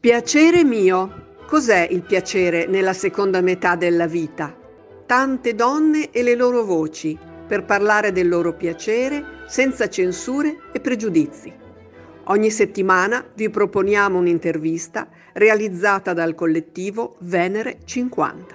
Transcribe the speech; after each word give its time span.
Piacere 0.00 0.64
mio. 0.64 1.26
Cos'è 1.46 1.86
il 1.90 2.00
piacere 2.00 2.64
nella 2.64 2.94
seconda 2.94 3.42
metà 3.42 3.76
della 3.76 4.06
vita? 4.06 4.56
Tante 5.04 5.54
donne 5.54 6.10
e 6.10 6.22
le 6.22 6.34
loro 6.34 6.64
voci 6.64 7.18
per 7.46 7.66
parlare 7.66 8.10
del 8.10 8.26
loro 8.26 8.54
piacere 8.54 9.44
senza 9.46 9.90
censure 9.90 10.56
e 10.72 10.80
pregiudizi. 10.80 11.52
Ogni 12.24 12.50
settimana 12.50 13.22
vi 13.34 13.50
proponiamo 13.50 14.18
un'intervista 14.18 15.06
realizzata 15.34 16.14
dal 16.14 16.34
collettivo 16.34 17.16
Venere 17.18 17.80
50. 17.84 18.54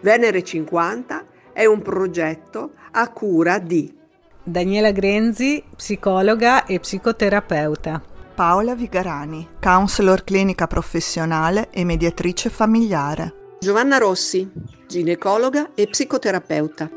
Venere 0.00 0.44
50 0.44 1.24
è 1.54 1.64
un 1.64 1.80
progetto 1.80 2.72
a 2.90 3.08
cura 3.08 3.58
di 3.58 3.96
Daniela 4.42 4.90
Grenzi, 4.90 5.64
psicologa 5.74 6.66
e 6.66 6.80
psicoterapeuta. 6.80 8.09
Paola 8.34 8.74
Vigarani, 8.74 9.56
counselor 9.60 10.24
clinica 10.24 10.66
professionale 10.66 11.68
e 11.70 11.84
mediatrice 11.84 12.48
familiare. 12.48 13.56
Giovanna 13.58 13.98
Rossi, 13.98 14.50
ginecologa 14.86 15.70
e 15.74 15.86
psicoterapeuta. 15.86 16.90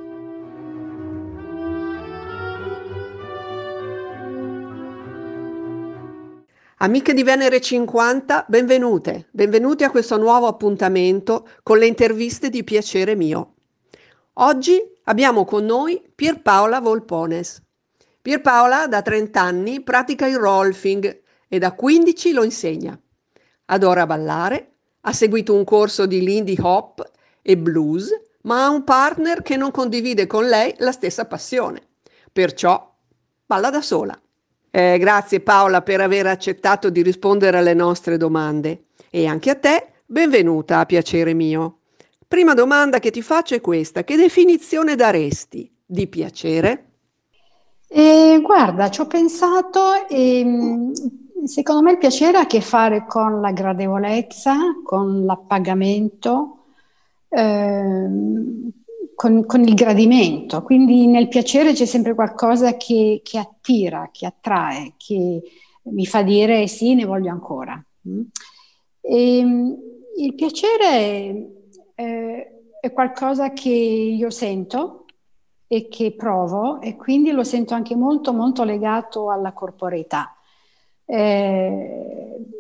Amiche 6.78 7.14
di 7.14 7.24
Venere 7.24 7.60
50, 7.60 8.46
benvenute, 8.48 9.28
benvenuti 9.32 9.84
a 9.84 9.90
questo 9.90 10.18
nuovo 10.18 10.48
appuntamento 10.48 11.48
con 11.64 11.78
le 11.78 11.88
interviste 11.88 12.50
di 12.50 12.64
piacere 12.64 13.16
mio. 13.16 13.56
Oggi 14.34 14.82
abbiamo 15.06 15.46
con 15.46 15.66
noi 15.66 16.02
Pierpaola 16.14 16.80
Volpones. 16.80 17.62
Pierpaola 18.22 18.88
da 18.88 19.02
30 19.02 19.42
anni 19.42 19.82
pratica 19.82 20.28
il 20.28 20.38
rolfing 20.38 21.23
e 21.54 21.60
da 21.60 21.74
15 21.74 22.32
lo 22.32 22.44
insegna. 22.44 23.00
Adora 23.66 24.08
ballare, 24.08 24.72
ha 25.02 25.14
seguito 25.14 25.54
un 25.54 25.64
corso 25.64 26.08
di 26.08 26.24
Lindy 26.24 26.58
Hop 26.60 27.08
e 27.44 27.56
blues, 27.56 28.10
ma 28.42 28.66
ha 28.66 28.70
un 28.70 28.84
partner 28.84 29.44
che 29.44 29.56
non 29.56 29.70
condivide 29.70 30.26
con 30.26 30.48
lei 30.48 30.74
la 30.80 30.92
stessa 30.92 31.26
passione. 31.26 31.90
Perciò 32.32 32.92
balla 33.46 33.70
da 33.70 33.84
sola. 33.84 34.20
Eh, 34.72 34.98
grazie 34.98 35.42
Paola 35.42 35.84
per 35.84 36.02
aver 36.02 36.26
accettato 36.26 36.90
di 36.90 37.04
rispondere 37.04 37.60
alle 37.60 37.76
nostre 37.76 38.18
domande 38.18 38.86
e 39.12 39.28
anche 39.28 39.52
a 39.52 39.56
te 39.56 39.90
benvenuta 40.08 40.80
a 40.80 40.88
piacere 40.88 41.36
mio. 41.36 41.82
Prima 42.28 42.56
domanda 42.56 42.98
che 42.98 43.12
ti 43.12 43.22
faccio 43.22 43.54
è 43.54 43.62
questa, 43.62 44.04
che 44.04 44.16
definizione 44.16 44.96
daresti 44.96 45.72
di 45.86 46.08
piacere? 46.08 46.94
Eh, 47.88 48.40
guarda, 48.42 48.90
ci 48.90 49.02
ho 49.02 49.06
pensato 49.06 50.08
e 50.10 50.92
Secondo 51.46 51.82
me 51.82 51.92
il 51.92 51.98
piacere 51.98 52.38
ha 52.38 52.42
a 52.42 52.48
che 52.48 52.62
fare 52.62 53.06
con 53.06 53.42
la 53.42 53.52
gradevolezza, 53.52 54.56
con 54.84 55.26
l'appagamento, 55.26 56.66
ehm, 57.28 58.72
con, 59.14 59.46
con, 59.46 59.62
il 59.64 59.74
gradimento. 59.74 60.64
Quindi 60.64 61.06
nel 61.08 61.28
piacere 61.28 61.74
c'è 61.74 61.86
sempre 61.86 62.14
qualcosa 62.14 62.78
che, 62.78 63.22
che, 63.24 63.38
attira, 63.38 64.10
che 64.12 64.26
attrae, 64.26 64.94
che 64.96 65.42
mi 65.84 66.06
fa 66.06 66.22
dire 66.22 66.68
sì, 66.68 66.96
ne 66.96 67.06
voglio 67.06 67.32
ancora. 67.32 67.84
E, 69.02 69.38
ehm, 69.38 69.78
il 70.18 70.36
piacere 70.36 71.48
è, 71.94 72.52
è 72.80 72.92
qualcosa 72.94 73.52
che 73.52 73.70
io 73.70 74.30
sento 74.30 75.06
e 75.68 75.88
che 75.90 76.14
provo 76.14 76.80
e 76.82 76.96
quindi 76.96 77.32
lo 77.32 77.44
sento 77.44 77.74
anche 77.74 77.96
molto 77.96 78.32
molto 78.32 78.64
legato 78.64 79.30
alla 79.30 79.52
corporeità. 79.52 80.38
Eh, 81.06 82.04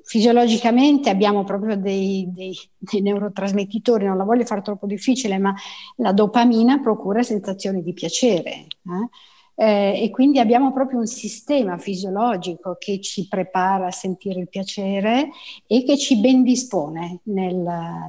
fisiologicamente 0.03 1.09
abbiamo 1.09 1.43
proprio 1.43 1.77
dei, 1.77 2.29
dei, 2.31 2.57
dei, 2.77 3.01
neurotrasmettitori, 3.01 4.05
non 4.05 4.17
la 4.17 4.23
voglio 4.23 4.45
fare 4.45 4.61
troppo 4.61 4.85
difficile, 4.85 5.37
ma 5.37 5.53
la 5.97 6.11
dopamina 6.11 6.79
procura 6.79 7.23
sensazioni 7.23 7.81
di 7.81 7.93
piacere. 7.93 8.51
Eh? 8.51 9.09
Eh, 9.55 10.03
e 10.03 10.09
quindi 10.09 10.39
abbiamo 10.39 10.73
proprio 10.73 10.97
un 10.97 11.05
sistema 11.05 11.77
fisiologico 11.77 12.75
che 12.79 12.99
ci 12.99 13.27
prepara 13.27 13.87
a 13.87 13.91
sentire 13.91 14.39
il 14.39 14.49
piacere 14.49 15.29
e 15.67 15.83
che 15.83 15.95
ci 15.95 16.19
ben 16.19 16.41
dispone 16.41 17.19
nel, 17.25 17.55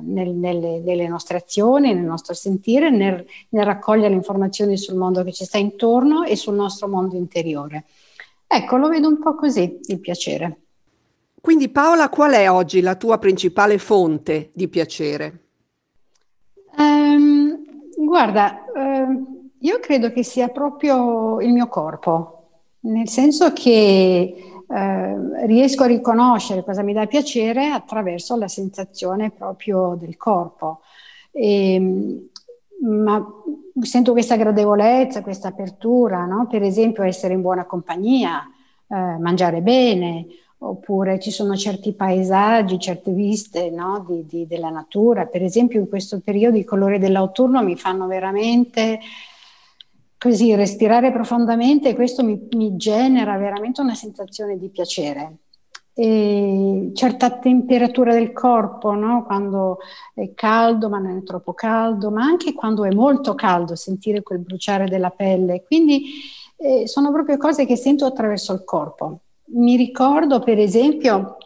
nel, 0.03 0.31
nelle, 0.31 0.81
nelle, 0.81 1.07
nostre 1.07 1.37
azioni, 1.37 1.93
nel 1.93 2.03
nostro 2.03 2.33
sentire, 2.33 2.89
nel, 2.89 3.27
nel 3.51 3.65
raccogliere 3.65 4.15
informazioni 4.15 4.79
sul 4.79 4.97
mondo 4.97 5.23
che 5.23 5.33
ci 5.33 5.45
sta 5.45 5.59
intorno 5.59 6.25
e 6.25 6.35
sul 6.35 6.55
nostro 6.55 6.89
mondo 6.89 7.15
interiore. 7.17 7.85
Ecco, 8.47 8.77
lo 8.77 8.89
vedo 8.89 9.09
un 9.09 9.19
po' 9.19 9.35
così, 9.35 9.81
il 9.87 10.01
piacere. 10.01 10.59
Quindi 11.41 11.69
Paola, 11.69 12.09
qual 12.09 12.33
è 12.33 12.51
oggi 12.51 12.81
la 12.81 12.95
tua 12.95 13.19
principale 13.19 13.77
fonte 13.79 14.51
di 14.55 14.67
piacere? 14.69 15.41
Um, 16.77 17.63
guarda, 17.99 18.65
uh, 18.75 19.53
io 19.59 19.79
credo 19.81 20.11
che 20.11 20.23
sia 20.23 20.49
proprio 20.49 21.41
il 21.41 21.53
mio 21.53 21.69
corpo, 21.69 22.49
nel 22.81 23.09
senso 23.09 23.53
che 23.53 24.35
uh, 24.67 25.47
riesco 25.47 25.83
a 25.83 25.87
riconoscere 25.87 26.65
cosa 26.65 26.83
mi 26.83 26.95
dà 26.95 27.07
piacere 27.07 27.67
attraverso 27.67 28.37
la 28.37 28.49
sensazione 28.49 29.31
proprio 29.31 29.97
del 29.99 30.17
corpo. 30.17 30.81
E, 31.31 32.31
ma 32.81 33.23
sento 33.81 34.13
questa 34.13 34.37
gradevolezza, 34.37 35.23
questa 35.23 35.49
apertura, 35.49 36.25
no? 36.25 36.47
per 36.47 36.63
esempio 36.63 37.03
essere 37.03 37.35
in 37.35 37.41
buona 37.41 37.65
compagnia, 37.65 38.43
eh, 38.87 38.95
mangiare 39.19 39.61
bene, 39.61 40.27
oppure 40.59 41.19
ci 41.19 41.31
sono 41.31 41.57
certi 41.57 41.93
paesaggi, 41.93 42.79
certe 42.79 43.13
viste 43.13 43.71
no? 43.71 44.05
di, 44.09 44.25
di, 44.27 44.47
della 44.47 44.71
natura. 44.71 45.27
Per 45.27 45.43
esempio 45.43 45.81
in 45.81 45.89
questo 45.89 46.21
periodo 46.21 46.57
i 46.57 46.65
colori 46.65 46.99
dell'autunno 46.99 47.63
mi 47.63 47.77
fanno 47.77 48.07
veramente 48.07 49.01
così 50.17 50.55
respirare 50.55 51.13
profondamente 51.13 51.91
e 51.91 51.95
questo 51.95 52.25
mi, 52.25 52.49
mi 52.53 52.77
genera 52.77 53.37
veramente 53.37 53.83
una 53.83 53.95
sensazione 53.95 54.57
di 54.57 54.69
piacere 54.69 55.39
e 55.97 56.91
certa 56.93 57.39
temperatura 57.39 58.13
del 58.13 58.33
corpo, 58.33 58.93
no? 58.95 59.25
quando 59.25 59.79
è 60.13 60.35
caldo 60.35 60.89
ma 60.89 60.99
non 60.99 61.19
è 61.19 61.23
troppo 61.23 61.55
caldo, 61.55 62.11
ma 62.11 62.25
anche 62.25 62.53
quando 62.53 62.85
è 62.85 62.91
molto 62.93 63.35
caldo, 63.35 63.77
sentire 63.77 64.23
quel 64.23 64.41
bruciare 64.41 64.89
della 64.89 65.11
pelle. 65.11 65.63
Quindi 65.65 66.05
eh, 66.57 66.89
sono 66.89 67.13
proprio 67.13 67.37
cose 67.37 67.65
che 67.65 67.77
sento 67.77 68.05
attraverso 68.07 68.53
il 68.53 68.65
corpo. 68.65 69.21
Mi 69.47 69.77
ricordo 69.77 70.41
per 70.41 70.59
esempio 70.59 71.37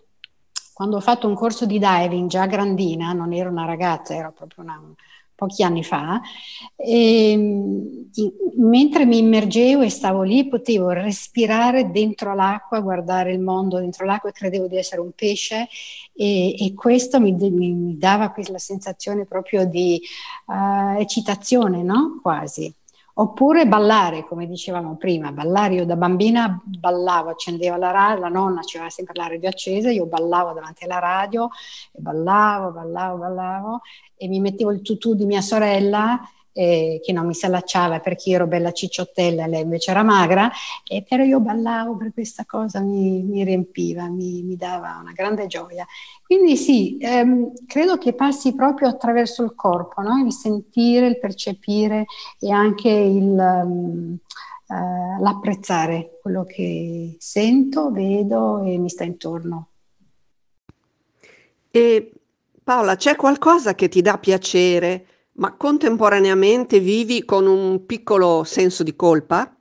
quando 0.73 0.97
ho 0.97 1.01
fatto 1.01 1.27
un 1.27 1.35
corso 1.35 1.67
di 1.67 1.81
diving 1.81 2.31
già 2.31 2.47
grandina, 2.47 3.13
non 3.13 3.33
ero 3.33 3.51
una 3.51 3.65
ragazza, 3.65 4.15
ero 4.15 4.33
proprio 4.33 4.63
una, 4.63 4.81
pochi 5.39 5.63
anni 5.63 5.85
fa, 5.85 6.21
e, 6.75 7.31
ehm, 7.31 8.11
mentre 8.57 9.07
mi 9.07 9.19
immergevo 9.19 9.83
e 9.83 9.89
stavo 9.89 10.23
lì 10.23 10.49
potevo 10.49 10.89
respirare 10.89 11.93
dentro 11.93 12.35
l'acqua, 12.35 12.81
guardare 12.81 13.33
il 13.33 13.39
mondo 13.39 13.79
dentro 13.79 14.05
l'acqua 14.05 14.31
e 14.31 14.33
credevo 14.33 14.67
di 14.67 14.77
essere 14.77 15.01
un 15.01 15.13
pesce 15.13 15.69
e, 16.13 16.65
e 16.65 16.75
questo 16.75 17.21
mi, 17.21 17.33
mi, 17.35 17.97
dava 17.97 18.33
quella 18.33 18.59
sensazione 18.59 19.27
proprio 19.27 19.65
di 19.65 20.01
uh, 20.47 20.99
eccitazione, 20.99 21.85
no? 21.85 22.19
Quasi. 22.21 22.75
Oppure 23.21 23.67
ballare, 23.67 24.25
come 24.25 24.47
dicevamo 24.47 24.97
prima, 24.97 25.33
ballare. 25.33 25.75
Io 25.75 25.85
da 25.85 25.97
bambina 25.97 26.63
ballavo, 26.65 27.31
accendeva 27.31 27.77
la 27.77 27.91
radio, 27.91 28.21
la 28.21 28.29
nonna 28.29 28.61
aveva 28.61 28.91
sempre 28.91 29.15
la 29.17 29.27
radio 29.27 29.49
accesa, 29.49 29.91
io 29.91 30.07
ballavo 30.07 30.53
davanti 30.53 30.85
alla 30.85 31.01
radio 31.01 31.49
e 31.91 32.01
ballavo, 32.01 32.71
ballavo, 32.71 33.17
ballavo 33.17 33.81
e 34.17 34.29
mi 34.29 34.39
mettevo 34.39 34.71
il 34.71 34.83
tutù 34.83 35.15
di 35.15 35.27
mia 35.27 35.41
sorella 35.41 36.21
eh, 36.59 37.01
che 37.01 37.13
non 37.13 37.25
mi 37.25 37.35
si 37.35 37.47
allacciava 37.47 38.01
perché 38.01 38.31
io 38.31 38.35
ero 38.35 38.49
bella 38.49 38.73
cicciottella 38.73 39.45
e 39.45 39.49
lei 39.49 39.63
invece 39.63 39.93
era 39.93 40.03
magra, 40.03 40.51
e 40.85 41.05
però 41.09 41.23
io 41.23 41.39
ballavo 41.39 41.97
per 41.97 42.13
questa 42.13 42.45
cosa, 42.45 42.81
mi, 42.81 43.23
mi 43.23 43.45
riempiva, 43.45 44.09
mi, 44.09 44.43
mi, 44.43 44.57
dava 44.57 44.99
una 45.01 45.13
grande 45.13 45.47
gioia. 45.47 45.87
Quindi 46.27 46.57
sì, 46.57 46.99
ehm, 47.01 47.53
credo 47.65 47.97
che 47.97 48.13
passi 48.13 48.57
proprio 48.57 48.89
attraverso 48.89 49.45
il 49.45 49.55
corpo, 49.55 50.03
no? 50.03 50.19
il 50.25 50.33
sentire, 50.33 51.07
il 51.07 51.19
percepire 51.21 52.07
e 52.41 52.51
anche 52.51 52.91
il... 52.91 53.63
Um, 53.65 54.19
uh, 54.67 55.23
l'apprezzare 55.23 56.19
quello 56.21 56.45
che 56.45 57.17
sento, 57.19 57.91
vedo 57.93 58.65
e 58.65 58.79
mi 58.79 58.89
sta 58.89 59.05
intorno. 59.05 59.69
E 61.71 62.13
Paola, 62.65 62.97
c'è 62.97 63.17
qualcosa 63.17 63.75
che 63.75 63.89
ti 63.89 64.03
dà 64.03 64.19
piacere 64.19 65.07
ma 65.39 65.55
contemporaneamente 65.57 66.81
vivi 66.81 67.25
con 67.25 67.47
un 67.47 67.87
piccolo 67.87 68.45
senso 68.45 68.83
di 68.83 68.95
colpa? 68.97 69.55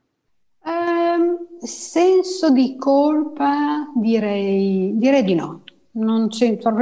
Um, 0.64 1.38
senso 1.60 2.50
di 2.52 2.76
colpa 2.78 3.92
direi, 3.96 4.92
direi 4.96 5.24
di 5.24 5.36
no. 5.36 5.64
Non, 5.92 6.30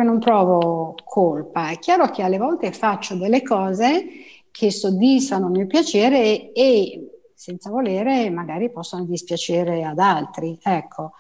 non 0.04 0.20
provo 0.20 0.96
colpa. 1.06 1.70
È 1.70 1.80
chiaro 1.80 2.10
che 2.10 2.22
alle 2.22 2.38
volte 2.38 2.72
faccio 2.72 3.16
delle 3.16 3.42
cose 3.44 4.06
che 4.52 4.72
soddisfano 4.72 5.48
il 5.48 5.52
mio 5.52 5.68
piacere 5.68 6.52
e 6.52 7.10
senza 7.34 7.70
volere 7.70 8.30
magari 8.30 8.72
possono 8.72 9.04
dispiacere 9.04 9.84
ad 9.84 10.00
altri. 10.00 10.58
Ecco. 10.62 11.12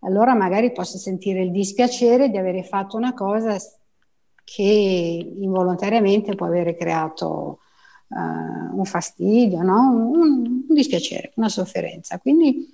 allora 0.00 0.34
magari 0.34 0.72
posso 0.72 0.98
sentire 0.98 1.42
il 1.42 1.50
dispiacere 1.52 2.28
di 2.28 2.38
avere 2.38 2.64
fatto 2.64 2.96
una 2.96 3.14
cosa 3.14 3.56
che 4.52 5.32
involontariamente 5.38 6.34
può 6.34 6.46
avere 6.46 6.74
creato 6.74 7.60
uh, 8.08 8.76
un 8.76 8.84
fastidio, 8.84 9.62
no? 9.62 9.92
un, 9.92 10.64
un, 10.68 10.74
dispiacere, 10.74 11.30
una 11.36 11.48
sofferenza. 11.48 12.18
Quindi 12.18 12.68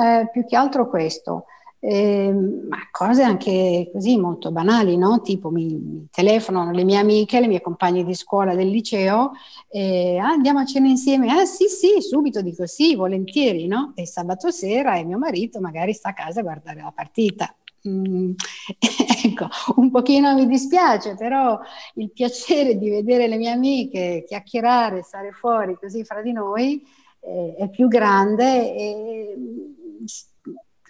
eh, 0.00 0.28
più 0.30 0.44
che 0.44 0.54
altro 0.54 0.88
questo. 0.88 1.46
Eh, 1.80 2.32
ma 2.32 2.78
cose 2.92 3.22
anche 3.22 3.90
così 3.92 4.16
molto 4.16 4.52
banali, 4.52 4.96
no? 4.96 5.20
tipo 5.20 5.50
mi, 5.50 5.74
mi, 5.74 6.06
telefonano 6.12 6.70
le 6.70 6.84
mie 6.84 6.98
amiche, 6.98 7.40
le 7.40 7.48
mie 7.48 7.60
compagne 7.60 8.04
di 8.04 8.14
scuola 8.14 8.54
del 8.54 8.68
liceo, 8.68 9.32
e, 9.68 10.18
ah, 10.18 10.28
andiamo 10.28 10.60
a 10.60 10.64
cena 10.64 10.88
insieme, 10.88 11.30
ah 11.30 11.44
sì 11.44 11.66
sì, 11.66 12.00
subito 12.00 12.40
dico 12.40 12.66
sì, 12.66 12.94
volentieri, 12.94 13.66
no? 13.66 13.92
E 13.94 14.06
sabato 14.06 14.50
sera 14.50 14.96
e 14.96 15.04
mio 15.04 15.18
marito 15.18 15.60
magari 15.60 15.92
sta 15.92 16.10
a 16.10 16.14
casa 16.14 16.40
a 16.40 16.44
guardare 16.44 16.80
la 16.80 16.92
partita. 16.94 17.54
Mm, 17.88 18.32
ecco, 19.24 19.48
un 19.76 19.90
pochino 19.90 20.34
mi 20.34 20.46
dispiace, 20.46 21.14
però 21.14 21.58
il 21.94 22.10
piacere 22.10 22.76
di 22.76 22.90
vedere 22.90 23.28
le 23.28 23.36
mie 23.36 23.50
amiche 23.50 24.24
chiacchierare, 24.26 25.02
stare 25.02 25.32
fuori 25.32 25.76
così 25.78 26.04
fra 26.04 26.22
di 26.22 26.32
noi 26.32 26.82
eh, 27.20 27.54
è 27.56 27.68
più 27.68 27.88
grande 27.88 28.74
e 28.74 29.36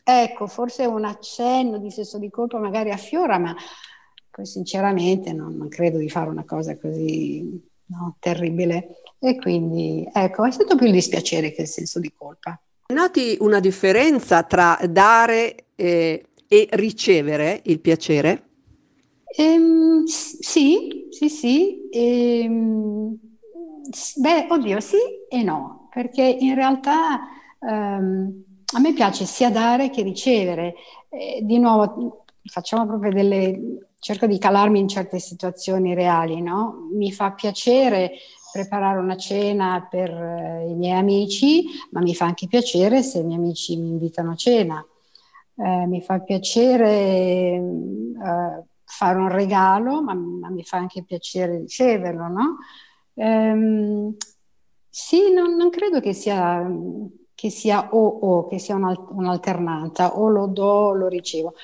ecco, 0.08 0.46
forse 0.46 0.84
un 0.84 1.04
accenno 1.04 1.78
di 1.78 1.90
senso 1.90 2.18
di 2.18 2.30
colpa 2.30 2.58
magari 2.58 2.90
affiora, 2.90 3.38
ma 3.38 3.54
poi 4.30 4.46
sinceramente 4.46 5.32
non, 5.32 5.56
non 5.56 5.68
credo 5.68 5.98
di 5.98 6.08
fare 6.08 6.30
una 6.30 6.44
cosa 6.44 6.78
così 6.78 7.60
no, 7.86 8.16
terribile. 8.20 9.00
E 9.18 9.36
quindi, 9.36 10.08
ecco, 10.12 10.44
è 10.44 10.50
stato 10.50 10.76
più 10.76 10.86
il 10.86 10.92
dispiacere 10.92 11.52
che 11.52 11.62
il 11.62 11.68
senso 11.68 11.98
di 11.98 12.12
colpa. 12.16 12.58
Noti 12.88 13.36
una 13.40 13.58
differenza 13.58 14.44
tra 14.44 14.78
dare 14.88 15.70
eh, 15.74 16.24
e 16.48 16.68
ricevere 16.72 17.60
il 17.64 17.80
piacere? 17.80 18.42
Ehm, 19.36 20.04
sì, 20.04 21.06
sì, 21.10 21.28
sì. 21.28 21.88
Ehm, 21.90 23.18
beh, 24.16 24.46
oddio, 24.50 24.80
sì 24.80 24.96
e 25.28 25.42
no, 25.42 25.88
perché 25.92 26.22
in 26.22 26.54
realtà 26.54 27.20
ehm, 27.60 28.44
a 28.74 28.80
me 28.80 28.92
piace 28.92 29.24
sia 29.24 29.50
dare 29.50 29.90
che 29.90 30.02
ricevere. 30.02 30.74
Eh, 31.08 31.40
di 31.42 31.58
nuovo, 31.58 32.24
facciamo 32.44 32.86
proprio 32.86 33.12
delle... 33.12 33.88
cerco 33.98 34.26
di 34.26 34.38
calarmi 34.38 34.78
in 34.78 34.88
certe 34.88 35.18
situazioni 35.18 35.94
reali, 35.94 36.40
no? 36.40 36.88
Mi 36.92 37.12
fa 37.12 37.32
piacere 37.32 38.12
preparare 38.52 38.98
una 38.98 39.16
cena 39.16 39.86
per 39.90 40.10
eh, 40.10 40.68
i 40.68 40.74
miei 40.74 40.98
amici, 40.98 41.64
ma 41.90 42.00
mi 42.00 42.14
fa 42.14 42.24
anche 42.26 42.46
piacere 42.46 43.02
se 43.02 43.18
i 43.18 43.24
miei 43.24 43.38
amici 43.38 43.76
mi 43.76 43.88
invitano 43.88 44.30
a 44.32 44.36
cena. 44.36 44.86
Eh, 45.58 45.86
mi 45.86 46.02
fa 46.02 46.20
piacere 46.20 47.54
eh, 47.54 48.64
fare 48.84 49.18
un 49.18 49.28
regalo, 49.28 50.02
ma, 50.02 50.14
ma, 50.14 50.50
mi 50.50 50.62
fa 50.62 50.76
anche 50.78 51.02
piacere 51.02 51.58
riceverlo, 51.58 52.28
no? 52.28 52.56
Ehm, 53.14 54.14
sì, 54.88 55.32
non, 55.32 55.56
non, 55.56 55.70
credo 55.70 56.00
che 56.00 56.12
sia, 56.12 56.66
che 57.34 57.50
sia 57.50 57.88
o 57.92 58.06
o, 58.06 58.46
che 58.48 58.58
sia 58.58 58.74
un'alternanza, 58.74 60.18
o 60.18 60.28
lo 60.28 60.46
do 60.46 60.64
o 60.64 60.92
lo 60.94 61.08
ricevo. 61.08 61.54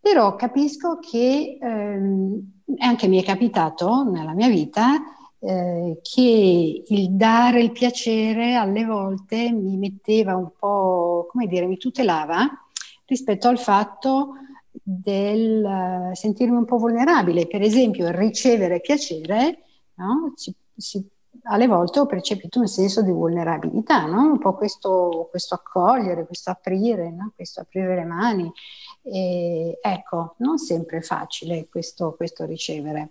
Però 0.00 0.34
capisco 0.36 0.98
che 0.98 1.58
ehm, 1.60 2.62
anche 2.78 3.08
mi 3.08 3.20
è 3.20 3.24
capitato 3.24 4.04
nella 4.04 4.32
mia 4.32 4.48
vita 4.48 4.96
eh, 5.38 5.98
che 6.02 6.82
il 6.86 7.10
dare 7.12 7.60
il 7.60 7.72
piacere 7.72 8.54
alle 8.54 8.84
volte 8.84 9.50
mi 9.52 9.76
metteva 9.76 10.36
un 10.36 10.50
po', 10.58 11.26
come 11.30 11.46
dire, 11.46 11.66
mi 11.66 11.76
tutelava 11.76 12.48
rispetto 13.10 13.48
al 13.48 13.58
fatto 13.58 14.34
del 14.70 15.64
uh, 15.64 16.14
sentirmi 16.14 16.56
un 16.56 16.64
po' 16.64 16.78
vulnerabile. 16.78 17.48
Per 17.48 17.60
esempio, 17.60 18.08
ricevere 18.12 18.80
piacere, 18.80 19.64
no? 19.96 20.32
si, 20.36 20.54
si, 20.76 21.04
alle 21.42 21.66
volte 21.66 21.98
ho 21.98 22.06
percepito 22.06 22.60
un 22.60 22.68
senso 22.68 23.02
di 23.02 23.10
vulnerabilità, 23.10 24.06
no? 24.06 24.30
un 24.30 24.38
po' 24.38 24.54
questo, 24.54 25.26
questo, 25.28 25.56
accogliere, 25.56 26.24
questo 26.24 26.50
aprire, 26.50 27.10
no? 27.10 27.32
questo 27.34 27.62
aprire 27.62 27.96
le 27.96 28.04
mani. 28.04 28.52
E, 29.02 29.78
ecco, 29.82 30.34
non 30.38 30.58
sempre 30.58 30.98
è 30.98 31.02
facile 31.02 31.66
questo, 31.68 32.14
questo 32.16 32.44
ricevere. 32.44 33.10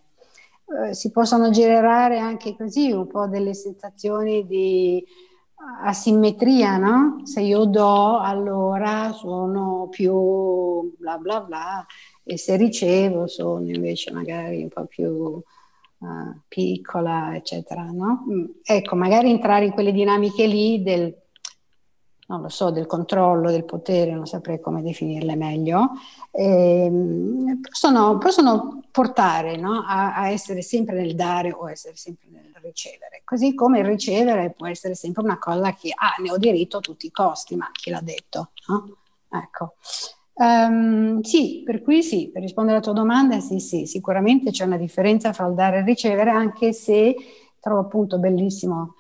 Uh, 0.64 0.94
si 0.94 1.12
possono 1.12 1.50
generare 1.50 2.20
anche 2.20 2.56
così 2.56 2.92
un 2.92 3.06
po' 3.08 3.28
delle 3.28 3.54
sensazioni 3.54 4.48
di 4.48 5.04
asimmetria, 5.82 6.78
no? 6.78 7.22
Se 7.26 7.42
io 7.42 7.66
do, 7.66 8.18
allora 8.20 9.12
sono 9.14 9.88
più 9.90 10.94
bla 10.98 11.18
bla 11.18 11.42
bla, 11.42 11.86
e 12.24 12.38
se 12.38 12.56
ricevo 12.56 13.28
sono 13.28 13.68
invece 13.68 14.12
magari 14.12 14.62
un 14.64 14.70
po' 14.70 14.86
più 14.86 15.42
uh, 16.00 16.40
piccola, 16.48 17.36
eccetera, 17.36 17.84
no? 17.84 18.26
Mm, 18.30 18.46
ecco, 18.64 18.96
magari 18.96 19.30
entrare 19.30 19.66
in 19.66 19.72
quelle 19.72 19.92
dinamiche 19.92 20.46
lì 20.46 20.82
del, 20.82 21.16
non 22.30 22.42
lo 22.42 22.50
so, 22.50 22.70
del 22.70 22.86
controllo, 22.86 23.50
del 23.50 23.66
potere, 23.66 24.12
non 24.12 24.28
saprei 24.28 24.60
come 24.60 24.84
definirle 24.84 25.36
meglio, 25.36 25.92
eh, 26.32 26.92
possono, 27.60 28.18
possono, 28.20 28.84
portare 28.92 29.56
no? 29.56 29.84
a, 29.86 30.16
a 30.16 30.30
essere 30.30 30.62
sempre 30.62 30.96
nel 30.96 31.16
dare 31.16 31.52
o 31.52 31.70
essere 31.70 31.96
sempre 31.96 32.28
nel 32.30 32.52
ricevere, 32.62 33.22
così 33.24 33.56
come 33.56 33.80
il 33.80 33.86
ricevere 33.86 34.52
può 34.52 34.68
essere 34.68 34.94
sempre 34.94 35.24
una 35.24 35.40
cosa 35.40 35.74
che 35.74 35.92
ah, 35.96 36.16
ne 36.22 36.32
ho 36.32 36.38
diritto 36.38 36.78
a 36.78 36.82
tutti 36.82 37.08
i 37.08 37.12
costi, 37.12 37.56
ma 37.56 37.70
chi 37.72 37.90
l'ha 37.90 38.02
detto? 38.02 38.52
No? 38.68 38.98
Ecco. 39.32 39.76
Um, 40.34 41.22
sì, 41.22 41.64
per 41.66 41.82
cui 41.82 42.04
sì, 42.04 42.30
per 42.32 42.44
rispondere 42.44 42.78
alla 42.78 42.86
tua 42.86 42.94
domanda, 42.94 43.40
sì, 43.40 43.60
sì, 43.60 43.86
sicuramente 43.86 44.52
c'è 44.52 44.66
una 44.66 44.78
differenza 44.78 45.34
fra 45.34 45.48
il 45.48 45.56
dare 45.56 45.78
e 45.78 45.80
il 45.80 45.86
ricevere, 45.86 46.30
anche 46.30 46.74
se 46.74 47.16
trovo 47.60 47.82
appunto 47.82 48.20
bellissimo, 48.20 48.99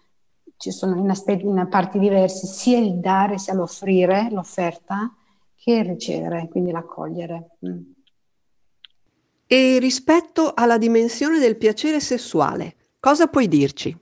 ci 0.60 0.70
sono 0.70 0.96
in, 1.00 1.10
aspetti, 1.10 1.46
in 1.46 1.68
parti 1.68 1.98
diverse, 1.98 2.46
sia 2.46 2.78
il 2.78 3.00
dare, 3.00 3.40
sia 3.40 3.56
l'offrire, 3.56 4.30
l'offerta, 4.30 5.12
che 5.56 5.72
il 5.72 5.86
ricevere, 5.86 6.48
quindi 6.50 6.70
l'accogliere. 6.70 7.56
Mm. 7.68 7.82
E 9.48 9.80
rispetto 9.80 10.52
alla 10.54 10.78
dimensione 10.78 11.40
del 11.40 11.58
piacere 11.58 12.00
sessuale, 12.00 12.76
Cosa 13.02 13.28
puoi 13.28 13.48
dirci? 13.48 13.98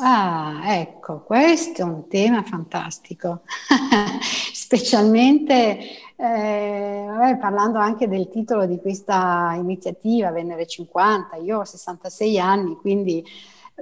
Ah, 0.00 0.62
ecco, 0.64 1.22
questo 1.22 1.82
è 1.82 1.84
un 1.84 2.08
tema 2.08 2.42
fantastico, 2.42 3.42
specialmente 4.52 5.78
eh, 6.16 7.04
vabbè, 7.06 7.36
parlando 7.38 7.78
anche 7.78 8.08
del 8.08 8.28
titolo 8.28 8.66
di 8.66 8.80
questa 8.80 9.54
iniziativa, 9.56 10.32
Venere 10.32 10.66
50, 10.66 11.36
io 11.36 11.60
ho 11.60 11.64
66 11.64 12.38
anni, 12.40 12.74
quindi 12.74 13.24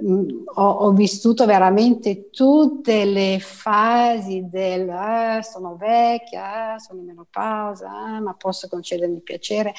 ho, 0.03 0.69
ho, 0.69 0.91
vissuto 0.91 1.45
veramente 1.45 2.29
tutte 2.29 3.05
le 3.05 3.39
fasi 3.39 4.45
del 4.47 4.87
eh, 4.87 5.43
sono 5.43 5.75
vecchia, 5.75 6.75
eh, 6.75 6.79
sono 6.79 6.99
in 6.99 7.07
menopausa, 7.07 8.17
eh, 8.17 8.19
ma 8.19 8.33
posso 8.35 8.67
concedermi 8.67 9.21
piacere. 9.21 9.73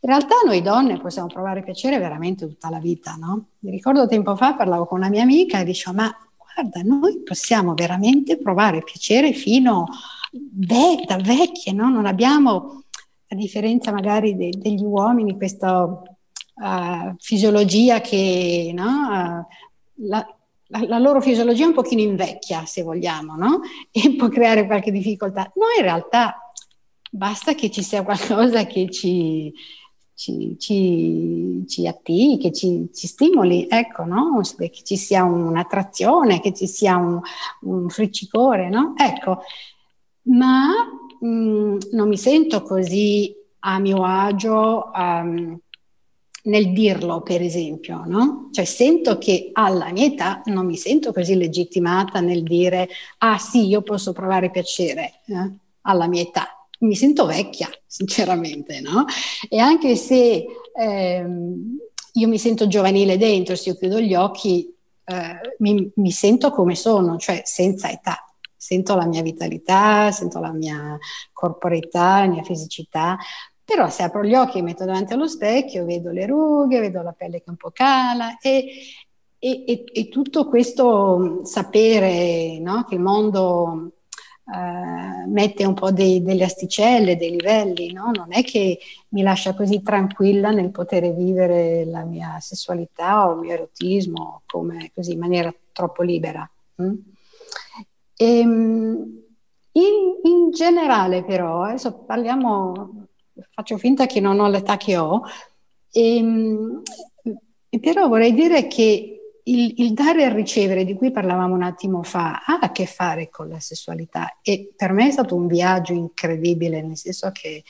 In 0.00 0.10
realtà 0.10 0.36
noi 0.46 0.62
donne 0.62 1.00
possiamo 1.00 1.26
provare 1.26 1.64
piacere 1.64 1.98
veramente 1.98 2.46
tutta 2.46 2.70
la 2.70 2.78
vita, 2.78 3.16
no? 3.16 3.48
Mi 3.60 3.72
ricordo 3.72 4.06
tempo 4.06 4.36
fa 4.36 4.54
parlavo 4.54 4.86
con 4.86 4.98
una 4.98 5.08
mia 5.08 5.22
amica 5.22 5.58
e 5.58 5.64
dicevo, 5.64 5.96
ma 5.96 6.16
guarda, 6.36 6.82
noi 6.82 7.22
possiamo 7.24 7.74
veramente 7.74 8.38
provare 8.38 8.84
piacere 8.84 9.32
fino 9.32 9.86
ve- 10.30 11.04
da 11.04 11.16
vecchie, 11.16 11.72
no? 11.72 11.90
Non 11.90 12.06
abbiamo, 12.06 12.84
a 13.28 13.34
differenza 13.34 13.90
magari 13.90 14.36
de- 14.36 14.54
degli 14.56 14.84
uomini, 14.84 15.36
questa 15.36 16.00
uh, 16.60 17.14
fisiologia 17.18 18.00
che, 18.00 18.72
no? 18.74 18.86
Uh, 18.86 20.06
la, 20.06 20.26
la, 20.66 20.80
la, 20.86 20.98
loro 20.98 21.20
fisiologia 21.20 21.66
un 21.66 21.72
pochino 21.74 22.02
invecchia, 22.02 22.64
se 22.66 22.82
vogliamo, 22.82 23.34
no? 23.36 23.60
E 23.90 24.14
può 24.16 24.28
creare 24.28 24.66
qualche 24.66 24.90
difficoltà. 24.90 25.50
Noi 25.54 25.78
in 25.78 25.82
realtà 25.82 26.50
basta 27.10 27.54
che 27.54 27.70
ci 27.70 27.82
sia 27.82 28.02
qualcosa 28.02 28.66
che 28.66 28.90
ci, 28.90 29.52
ci, 30.14 30.56
ci, 30.58 31.64
ci 31.66 31.86
attivi, 31.86 32.38
che 32.38 32.52
ci, 32.52 32.90
ci, 32.92 33.06
stimoli, 33.06 33.66
ecco, 33.68 34.04
no? 34.04 34.40
che 34.56 34.70
ci 34.84 34.96
sia 34.96 35.24
un'attrazione, 35.24 36.40
che 36.40 36.52
ci 36.52 36.66
sia 36.66 36.96
un, 36.96 37.20
un 37.62 37.88
friccicore, 37.88 38.68
no? 38.68 38.94
Ecco, 38.96 39.42
ma 40.22 40.68
mh, 41.20 41.26
mm, 41.26 41.76
non 41.92 42.08
mi 42.08 42.18
sento 42.18 42.62
così 42.62 43.34
a 43.60 43.78
mio 43.78 44.04
agio 44.04 44.90
um, 44.94 45.58
nel 46.48 46.72
dirlo, 46.72 47.22
per 47.22 47.40
esempio, 47.42 48.02
no? 48.06 48.48
Cioè 48.52 48.64
sento 48.64 49.18
che 49.18 49.50
alla 49.52 49.92
mia 49.92 50.06
età 50.06 50.42
non 50.46 50.66
mi 50.66 50.76
sento 50.76 51.12
così 51.12 51.36
legittimata 51.36 52.20
nel 52.20 52.42
dire, 52.42 52.88
ah 53.18 53.38
sì, 53.38 53.66
io 53.66 53.82
posso 53.82 54.12
provare 54.12 54.50
piacere 54.50 55.20
eh? 55.26 55.50
alla 55.82 56.06
mia 56.08 56.22
età 56.22 56.52
mi 56.80 56.94
sento 56.94 57.26
vecchia, 57.26 57.68
sinceramente, 57.86 58.80
no? 58.80 59.04
E 59.48 59.58
anche 59.58 59.96
se 59.96 60.44
ehm, 60.74 61.78
io 62.12 62.28
mi 62.28 62.38
sento 62.38 62.66
giovanile 62.68 63.16
dentro, 63.16 63.56
se 63.56 63.70
io 63.70 63.76
chiudo 63.76 64.00
gli 64.00 64.14
occhi, 64.14 64.72
eh, 65.04 65.40
mi, 65.58 65.90
mi, 65.96 66.10
sento 66.10 66.50
come 66.50 66.74
sono, 66.74 67.16
cioè 67.16 67.42
senza 67.44 67.90
età. 67.90 68.24
sento 68.56 68.94
la 68.94 69.06
mia 69.06 69.22
vitalità, 69.22 70.10
sento 70.10 70.40
la 70.40 70.52
mia 70.52 70.98
corporeità, 71.32 72.20
la 72.20 72.26
mia 72.26 72.42
fisicità, 72.42 73.16
però 73.68 73.90
se 73.90 74.02
apro 74.02 74.24
gli 74.24 74.34
occhi 74.34 74.56
e 74.56 74.62
metto 74.62 74.86
davanti 74.86 75.12
allo 75.12 75.28
specchio, 75.28 75.84
vedo 75.84 76.10
le 76.10 76.24
rughe, 76.24 76.80
vedo 76.80 77.02
la 77.02 77.12
pelle 77.12 77.42
che 77.42 77.50
un 77.50 77.56
po' 77.56 77.70
cala 77.70 78.38
e, 78.38 78.64
e, 79.38 79.64
e, 79.66 79.84
e 79.92 80.08
tutto 80.08 80.48
questo 80.48 81.44
sapere 81.44 82.58
no? 82.60 82.84
che 82.84 82.94
il 82.94 83.02
mondo 83.02 83.92
eh, 84.46 85.26
mette 85.26 85.66
un 85.66 85.74
po' 85.74 85.90
dei, 85.90 86.22
delle 86.22 86.44
asticelle, 86.44 87.18
dei 87.18 87.32
livelli, 87.32 87.92
no? 87.92 88.10
non 88.10 88.28
è 88.30 88.42
che 88.42 88.78
mi 89.08 89.20
lascia 89.20 89.54
così 89.54 89.82
tranquilla 89.82 90.50
nel 90.50 90.70
poter 90.70 91.12
vivere 91.12 91.84
la 91.84 92.04
mia 92.04 92.38
sessualità 92.40 93.28
o 93.28 93.34
il 93.34 93.40
mio 93.40 93.52
erotismo 93.52 94.44
come, 94.46 94.92
così, 94.94 95.12
in 95.12 95.18
maniera 95.18 95.54
troppo 95.72 96.02
libera. 96.02 96.50
Mm? 96.80 96.94
E, 98.16 98.38
ehm, 98.38 99.22
in, 99.72 100.20
in, 100.22 100.50
generale 100.52 101.22
però, 101.22 101.64
adesso 101.64 101.92
parliamo, 101.92 103.08
faccio 103.50 103.78
finta 103.78 104.06
che 104.06 104.20
non 104.20 104.40
ho 104.40 104.48
l'età 104.48 104.76
che 104.76 104.96
ho, 104.96 105.22
e, 105.90 106.16
ehm, 106.16 106.82
però 107.80 108.08
vorrei 108.08 108.32
dire 108.32 108.66
che 108.66 109.18
il, 109.44 109.74
il, 109.76 109.92
dare 109.94 110.24
e 110.24 110.32
ricevere 110.32 110.84
di 110.84 110.94
cui 110.94 111.10
parlavamo 111.10 111.54
un 111.54 111.62
attimo 111.62 112.02
fa 112.02 112.42
ha 112.44 112.58
a 112.60 112.70
che 112.70 112.86
fare 112.86 113.30
con 113.30 113.48
la 113.48 113.60
sessualità 113.60 114.38
e 114.42 114.72
per 114.76 114.92
me 114.92 115.08
è 115.08 115.10
stato 115.10 115.34
un 115.34 115.46
viaggio 115.46 115.94
incredibile, 115.94 116.82
nel 116.82 116.96
senso 116.96 117.30
che 117.32 117.62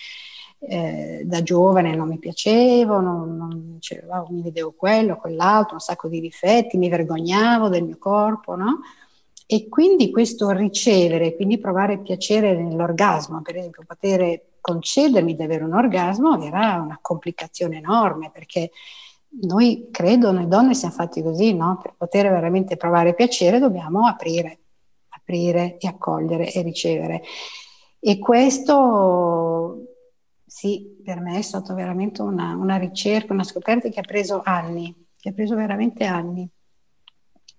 eh, 0.61 1.23
da 1.25 1.43
giovane 1.43 1.95
non 1.95 2.09
mi 2.09 2.19
piacevo, 2.19 3.01
non, 3.01 3.37
non 3.37 3.77
cioè, 3.79 4.03
mi 4.31 4.43
vedevo 4.43 4.73
quello, 4.73 5.17
quell'altro, 5.17 5.75
un 5.75 5.81
sacco 5.81 6.09
di 6.09 6.21
difetti, 6.21 6.77
mi 6.77 6.89
vergognavo 6.89 7.69
del 7.69 7.85
mio 7.85 7.99
corpo, 7.99 8.57
no? 8.57 8.81
E 9.47 9.69
quindi 9.69 10.11
questo 10.11 10.51
ricevere, 10.51 11.35
quindi 11.37 11.59
provare 11.59 12.01
piacere 12.01 12.55
nell'orgasmo, 12.57 13.41
per 13.41 13.57
esempio 13.57 13.85
poter 13.87 14.43
concedermi 14.61 15.35
di 15.35 15.43
avere 15.43 15.65
un 15.65 15.75
orgasmo 15.75 16.43
era 16.43 16.81
una 16.81 16.99
complicazione 17.01 17.79
enorme 17.79 18.31
perché 18.31 18.71
noi 19.43 19.89
credo, 19.91 20.33
noi 20.33 20.49
donne 20.49 20.75
siamo 20.75 20.95
fatti 20.95 21.23
così, 21.23 21.55
no? 21.55 21.79
Per 21.83 21.95
poter 21.97 22.31
veramente 22.31 22.77
provare 22.77 23.15
piacere 23.15 23.59
dobbiamo 23.59 24.07
aprire, 24.07 24.59
aprire 25.09 25.77
e 25.79 25.87
accogliere 25.87 26.53
e 26.53 26.63
ricevere. 26.63 27.23
E 28.01 28.19
questo, 28.19 29.83
sì, 30.47 30.99
per 31.05 31.21
me 31.21 31.39
è 31.39 31.43
stato 31.43 31.75
veramente 31.75 32.23
una, 32.23 32.55
una 32.55 32.77
ricerca, 32.77 33.33
una 33.33 33.45
scoperta 33.45 33.89
che 33.89 34.01
ha 34.01 34.05
preso 34.05 34.41
anni, 34.45 34.95
che 35.19 35.31
ha 35.31 35.33
preso 35.33 35.55
veramente 35.55 36.05
anni 36.05 36.49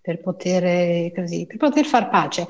per 0.01 0.21
poter, 0.21 1.11
così, 1.13 1.45
per 1.45 1.57
poter 1.57 1.85
far 1.85 2.09
pace 2.09 2.47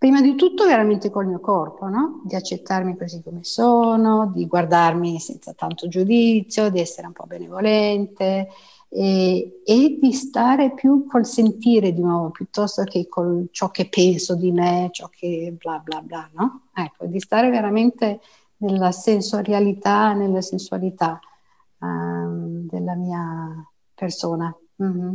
prima 0.00 0.22
di 0.22 0.34
tutto 0.34 0.64
veramente 0.64 1.10
col 1.10 1.26
mio 1.26 1.40
corpo, 1.40 1.86
no? 1.86 2.22
di 2.24 2.34
accettarmi 2.34 2.96
così 2.96 3.22
come 3.22 3.44
sono, 3.44 4.32
di 4.34 4.46
guardarmi 4.46 5.20
senza 5.20 5.52
tanto 5.52 5.88
giudizio, 5.88 6.70
di 6.70 6.80
essere 6.80 7.06
un 7.06 7.12
po' 7.12 7.26
benevolente 7.26 8.48
e, 8.88 9.60
e 9.62 9.98
di 10.00 10.12
stare 10.14 10.72
più 10.72 11.04
col 11.04 11.26
sentire 11.26 11.92
di 11.92 12.00
nuovo 12.00 12.30
piuttosto 12.30 12.82
che 12.84 13.08
con 13.08 13.48
ciò 13.50 13.70
che 13.70 13.90
penso 13.90 14.36
di 14.36 14.50
me, 14.52 14.88
ciò 14.90 15.06
che 15.08 15.54
bla 15.58 15.78
bla 15.84 16.00
bla, 16.00 16.30
no? 16.32 16.68
Ecco, 16.72 17.04
di 17.04 17.20
stare 17.20 17.50
veramente 17.50 18.20
nella 18.56 18.92
sensorialità, 18.92 20.14
nella 20.14 20.40
sensualità 20.40 21.20
um, 21.80 22.66
della 22.66 22.94
mia 22.94 23.70
persona. 23.94 24.50
Mm-hmm. 24.82 25.14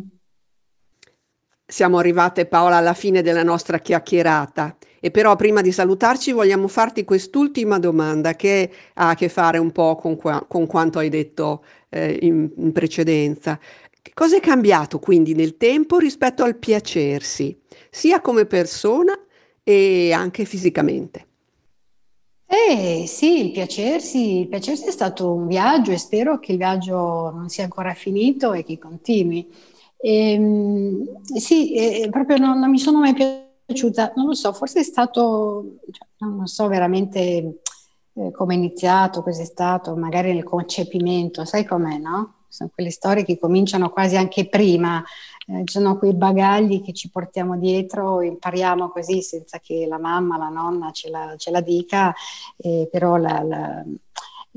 Siamo 1.68 1.98
arrivate 1.98 2.46
Paola 2.46 2.76
alla 2.78 2.94
fine 2.94 3.24
della 3.24 3.42
nostra 3.42 3.80
chiacchierata 3.80 4.78
e 5.00 5.10
però 5.10 5.36
prima 5.36 5.62
di 5.62 5.72
salutarci 5.72 6.32
vogliamo 6.32 6.68
farti 6.68 7.04
quest'ultima 7.04 7.80
domanda 7.80 8.36
che 8.36 8.72
ha 8.94 9.10
a 9.10 9.16
che 9.16 9.30
fare 9.30 9.58
un 9.58 9.72
po' 9.72 9.96
con, 9.96 10.16
qua, 10.16 10.46
con 10.48 10.68
quanto 10.68 11.00
hai 11.00 11.10
detto 11.10 11.66
eh, 11.90 12.20
in, 12.22 12.52
in 12.56 12.72
precedenza. 12.72 13.60
Cosa 14.14 14.38
è 14.38 14.40
cambiato 14.40 15.00
quindi 15.00 15.34
nel 15.34 15.58
tempo 15.58 15.98
rispetto 15.98 16.44
al 16.44 16.56
piacersi, 16.56 17.60
sia 17.90 18.22
come 18.22 18.46
persona 18.46 19.18
e 19.64 20.12
anche 20.14 20.46
fisicamente? 20.46 21.26
Eh 22.46 23.06
sì, 23.08 23.44
il 23.46 23.52
piacersi, 23.52 24.42
il 24.42 24.48
piacersi 24.48 24.86
è 24.86 24.92
stato 24.92 25.34
un 25.34 25.48
viaggio 25.48 25.92
e 25.92 25.98
spero 25.98 26.38
che 26.38 26.52
il 26.52 26.60
viaggio 26.60 27.32
non 27.32 27.50
sia 27.50 27.64
ancora 27.64 27.96
finito 27.96 28.54
e 28.54 28.64
che 28.64 28.78
continui. 28.78 29.52
E, 30.06 30.34
ehm, 30.34 31.04
sì, 31.36 31.74
eh, 31.74 32.10
proprio 32.12 32.38
non, 32.38 32.60
non, 32.60 32.70
mi 32.70 32.78
sono 32.78 33.00
mai 33.00 33.16
piaciuta, 33.66 34.14
non 34.16 34.28
lo 34.28 34.34
so, 34.36 34.54
forse 34.54 34.82
è 34.82 34.84
stato, 34.84 35.78
cioè, 35.92 36.30
non 36.30 36.46
so 36.46 36.68
veramente 36.68 37.62
eh, 38.14 38.32
come 38.32 38.54
è 38.54 38.58
iniziato, 38.58 39.24
cos'è 39.24 39.46
stato, 39.46 39.96
magari 39.96 40.32
nel 40.32 40.44
concepimento, 40.44 41.44
sai 41.44 41.66
com'è, 41.66 41.98
no? 41.98 42.44
Sono 42.50 42.70
quelle 42.72 42.92
storie 42.92 43.26
che 43.26 43.40
cominciano 43.40 43.90
quasi 43.90 44.16
anche 44.16 44.48
prima, 44.48 45.04
eh, 45.48 45.64
sono 45.66 45.98
quei 45.98 46.14
bagagli 46.14 46.84
che 46.84 46.94
ci 46.94 47.10
portiamo 47.10 47.58
dietro, 47.58 48.22
impariamo 48.22 48.90
così 48.90 49.24
senza 49.24 49.58
che 49.58 49.88
la 49.88 49.98
mamma, 49.98 50.38
la 50.38 50.50
nonna 50.50 50.92
ce 50.92 51.10
la, 51.10 51.34
ce 51.36 51.50
la 51.50 51.62
dica, 51.62 52.14
però 52.92 53.16
la, 53.18 53.42
la, 53.42 53.84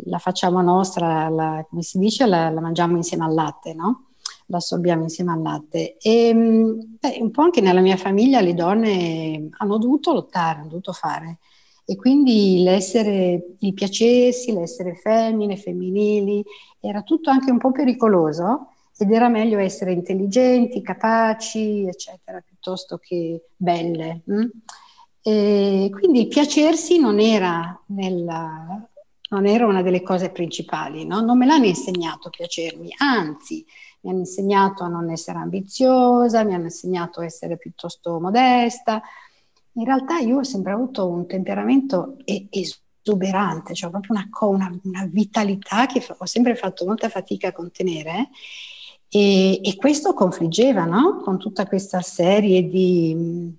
la, 0.04 0.18
facciamo 0.18 0.60
nostra, 0.60 1.64
come 1.70 1.82
si 1.82 1.98
dice, 1.98 2.26
la 2.26 2.50
mangiamo 2.50 2.96
insieme 2.96 3.24
al 3.24 3.32
latte, 3.34 3.72
no? 3.72 4.07
La 4.48 4.56
assorbiamo 4.56 5.02
insieme 5.02 5.32
al 5.32 5.42
latte. 5.42 5.96
E 5.98 6.34
beh, 6.34 7.18
un 7.20 7.30
po' 7.30 7.42
anche 7.42 7.60
nella 7.60 7.80
mia 7.80 7.96
famiglia 7.96 8.40
le 8.40 8.54
donne 8.54 9.48
hanno 9.50 9.78
dovuto 9.78 10.12
lottare, 10.12 10.60
hanno 10.60 10.68
dovuto 10.68 10.92
fare. 10.92 11.38
E 11.84 11.96
quindi 11.96 12.62
l'essere, 12.62 13.54
il 13.60 13.72
piacersi, 13.72 14.52
l'essere 14.52 14.94
femmine, 14.96 15.56
femminili, 15.56 16.44
era 16.80 17.02
tutto 17.02 17.30
anche 17.30 17.50
un 17.50 17.58
po' 17.58 17.72
pericoloso 17.72 18.72
ed 18.96 19.10
era 19.10 19.28
meglio 19.28 19.58
essere 19.58 19.92
intelligenti, 19.92 20.82
capaci, 20.82 21.86
eccetera, 21.86 22.42
piuttosto 22.44 22.98
che 22.98 23.46
belle. 23.56 24.22
Hm? 24.26 24.46
E 25.22 25.90
quindi 25.92 26.20
il 26.20 26.28
piacersi 26.28 26.98
non 26.98 27.20
era, 27.20 27.80
nella, 27.86 28.86
non 29.30 29.46
era 29.46 29.66
una 29.66 29.82
delle 29.82 30.02
cose 30.02 30.30
principali, 30.30 31.06
no? 31.06 31.20
non 31.20 31.38
me 31.38 31.46
l'hanno 31.46 31.66
insegnato 31.66 32.30
piacermi, 32.30 32.94
anzi 32.98 33.64
mi 34.00 34.10
hanno 34.10 34.20
insegnato 34.20 34.84
a 34.84 34.88
non 34.88 35.10
essere 35.10 35.38
ambiziosa, 35.38 36.44
mi 36.44 36.54
hanno 36.54 36.64
insegnato 36.64 37.20
a 37.20 37.24
essere 37.24 37.56
piuttosto 37.56 38.20
modesta. 38.20 39.02
In 39.72 39.84
realtà 39.84 40.18
io 40.18 40.38
ho 40.38 40.44
sempre 40.44 40.72
avuto 40.72 41.06
un 41.08 41.26
temperamento 41.26 42.16
esuberante, 42.24 43.74
cioè 43.74 43.90
proprio 43.90 44.16
una, 44.16 44.28
una, 44.40 44.80
una 44.82 45.06
vitalità 45.06 45.86
che 45.86 46.04
ho 46.16 46.26
sempre 46.26 46.54
fatto 46.54 46.84
molta 46.84 47.08
fatica 47.08 47.48
a 47.48 47.52
contenere 47.52 48.30
e, 49.10 49.60
e 49.62 49.76
questo 49.76 50.12
confliggeva 50.12 50.84
no? 50.84 51.20
con 51.22 51.38
tutta 51.38 51.66
questa 51.66 52.00
serie 52.02 52.68
di 52.68 53.56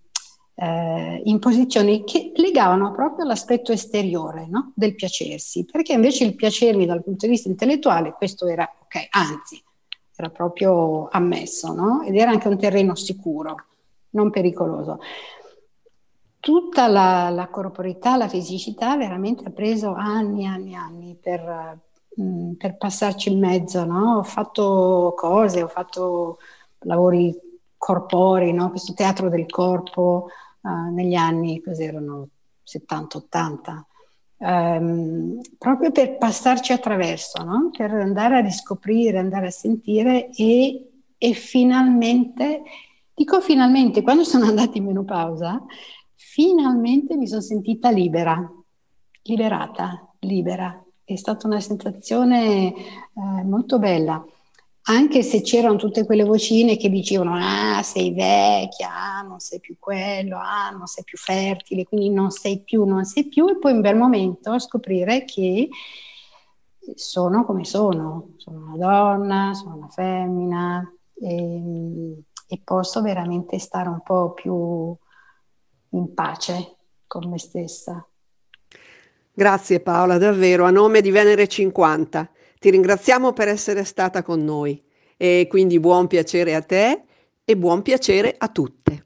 eh, 0.56 1.22
imposizioni 1.24 2.04
che 2.04 2.32
legavano 2.36 2.92
proprio 2.92 3.24
all'aspetto 3.24 3.72
esteriore 3.72 4.48
no? 4.48 4.74
del 4.76 4.94
piacersi, 4.94 5.66
perché 5.66 5.94
invece 5.94 6.26
il 6.26 6.36
piacermi 6.36 6.86
dal 6.86 7.04
punto 7.04 7.26
di 7.26 7.32
vista 7.32 7.50
intellettuale, 7.50 8.14
questo 8.14 8.46
era 8.46 8.70
ok, 8.84 9.08
anzi, 9.10 9.62
era 10.20 10.30
proprio 10.30 11.08
ammesso, 11.10 11.74
no? 11.74 12.04
Ed 12.04 12.16
era 12.16 12.32
anche 12.32 12.50
un 12.50 12.58
terreno 12.58 12.94
sicuro, 12.96 13.56
non 14.12 14.30
pericoloso. 14.30 15.00
Tutta 16.40 16.88
la, 16.88 17.30
la 17.30 17.48
corporità, 17.48 18.18
la 18.18 18.28
fisicità 18.28 18.98
veramente 18.98 19.46
ha 19.46 19.52
preso 19.52 19.94
anni, 19.94 20.46
anni, 20.46 20.76
anni 20.76 21.18
per, 21.20 21.80
mh, 22.16 22.24
mm, 22.24 22.52
per 22.54 22.78
passarci 22.78 23.32
in 23.32 23.40
mezzo, 23.40 23.86
no? 23.86 24.18
Ho 24.18 24.24
fatto 24.24 25.14
cose, 25.16 25.64
ho 25.64 25.68
fatto 25.68 26.38
lavori 26.80 27.34
corporei, 27.78 28.54
no? 28.54 28.70
Questo 28.70 28.94
teatro 28.94 29.30
del 29.30 29.46
corpo 29.46 30.28
uh, 30.62 30.94
negli 30.94 31.16
anni, 31.16 31.62
cos'erano, 31.62 32.28
70-80, 32.66 33.82
ehm, 34.40 35.40
proprio 35.58 35.92
per 35.92 36.18
passarci 36.18 36.74
attraverso, 36.74 37.44
no? 37.44 37.70
per 37.76 37.92
andare 37.92 38.38
a 38.38 38.42
riscoprire, 38.42 39.20
andare 39.20 39.48
a 39.48 39.52
sentire 39.52 40.30
e, 40.32 40.90
e 41.18 41.34
finalmente, 41.34 42.64
dico 43.14 43.42
finalmente, 43.42 44.02
quando 44.02 44.24
sono 44.24 44.46
andata 44.50 44.78
in 44.78 44.86
menopausa, 44.86 45.64
finalmente 46.16 47.16
mi 47.16 47.28
sono 47.28 47.42
sentita 47.42 47.90
libera, 47.92 48.50
liberata, 49.24 50.14
libera. 50.20 50.84
È 51.04 51.16
stata 51.16 51.48
una 51.48 51.60
sensazione 51.60 52.74
eh, 52.74 53.44
molto 53.44 53.80
bella 53.80 54.24
anche 54.84 55.22
se 55.22 55.42
c'erano 55.42 55.76
tutte 55.76 56.06
quelle 56.06 56.24
vocine 56.24 56.78
che 56.78 56.90
dicevano 56.90 57.36
ah 57.36 57.82
sei 57.84 58.14
vecchia, 58.14 58.90
ah 58.92 59.22
non 59.22 59.40
sei 59.40 59.60
più 59.60 59.76
quello, 59.78 60.38
ah 60.38 60.70
non 60.72 60.88
sei 60.88 61.04
più 61.04 61.18
fertile, 61.18 61.84
quindi 61.84 62.10
non 62.10 62.32
sei 62.32 62.62
più, 62.62 62.86
non 62.86 63.06
sei 63.06 63.28
più 63.28 63.48
e 63.48 63.58
poi 63.58 63.74
in 63.74 63.82
bel 63.82 63.96
momento 63.96 64.58
scoprire 64.58 65.26
che 65.26 65.70
sono 66.96 67.46
come 67.46 67.66
sono, 67.66 68.34
sono 68.38 68.66
una 68.66 68.78
donna, 68.78 69.54
sono 69.54 69.76
una 69.76 69.88
femmina 69.90 70.92
e, 71.14 72.24
e 72.48 72.62
posso 72.64 73.02
veramente 73.02 73.60
stare 73.60 73.90
un 73.90 74.02
po' 74.02 74.34
più 74.34 74.96
in 75.90 76.14
pace 76.14 76.78
con 77.06 77.30
me 77.30 77.38
stessa. 77.38 78.04
Grazie 79.32 79.80
Paola, 79.80 80.18
davvero, 80.18 80.66
a 80.66 80.72
nome 80.72 81.02
di 81.02 81.12
Venere 81.12 81.48
50. 81.48 82.30
Ti 82.60 82.70
ringraziamo 82.70 83.32
per 83.32 83.48
essere 83.48 83.86
stata 83.86 84.22
con 84.22 84.44
noi 84.44 84.84
e 85.16 85.48
quindi 85.50 85.80
buon 85.80 86.08
piacere 86.08 86.56
a 86.56 86.62
te 86.62 87.04
e 87.46 87.56
buon 87.56 87.82
piacere 87.82 88.36
a 88.38 88.50
tutte. 88.50 89.06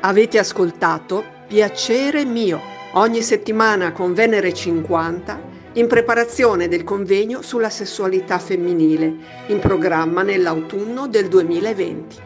Avete 0.00 0.38
ascoltato 0.38 1.34
Piacere 1.48 2.24
mio, 2.24 2.60
ogni 2.92 3.22
settimana 3.22 3.90
con 3.90 4.14
Venere 4.14 4.54
50 4.54 5.54
in 5.74 5.88
preparazione 5.88 6.68
del 6.68 6.84
convegno 6.84 7.42
sulla 7.42 7.70
sessualità 7.70 8.38
femminile, 8.38 9.16
in 9.48 9.58
programma 9.58 10.22
nell'autunno 10.22 11.08
del 11.08 11.26
2020. 11.28 12.25